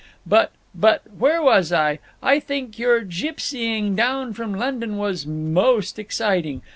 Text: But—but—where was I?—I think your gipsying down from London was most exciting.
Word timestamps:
But—but—where 0.25 1.43
was 1.43 1.71
I?—I 1.71 2.39
think 2.39 2.79
your 2.79 3.01
gipsying 3.01 3.95
down 3.95 4.33
from 4.33 4.51
London 4.55 4.97
was 4.97 5.27
most 5.27 5.99
exciting. 5.99 6.63